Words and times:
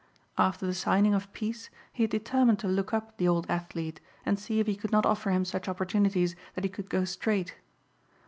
After 0.35 0.65
the 0.65 0.73
signing 0.73 1.13
of 1.13 1.31
peace 1.31 1.69
he 1.93 2.01
had 2.01 2.09
determined 2.09 2.57
to 2.57 2.67
look 2.67 2.91
up 2.91 3.17
the 3.17 3.27
old 3.27 3.45
athlete 3.51 4.01
and 4.25 4.39
see 4.39 4.59
if 4.59 4.65
he 4.65 4.75
could 4.75 4.91
not 4.91 5.05
offer 5.05 5.29
him 5.29 5.45
such 5.45 5.69
opportunities 5.69 6.35
that 6.55 6.63
he 6.63 6.71
could 6.71 6.89
go 6.89 7.05
straight. 7.05 7.57